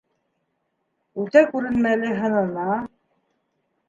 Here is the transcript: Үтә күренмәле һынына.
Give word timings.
Үтә 1.23 1.43
күренмәле 1.51 2.09
һынына. 2.21 2.79